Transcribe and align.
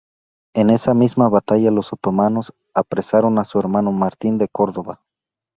En 0.55 0.71
esa 0.71 0.95
misma 0.95 1.29
batalla 1.29 1.69
los 1.69 1.93
otomanos 1.93 2.55
apresaron 2.73 3.37
a 3.37 3.43
su 3.43 3.59
hermano 3.59 3.91
Martín 3.91 4.39
de 4.39 4.47
Córdoba. 4.47 4.99